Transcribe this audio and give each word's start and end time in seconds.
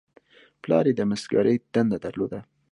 پلار 0.61 0.85
یې 0.89 0.93
د 0.97 1.01
مسګرۍ 1.11 1.55
دنده 1.73 1.97
درلوده. 2.05 2.39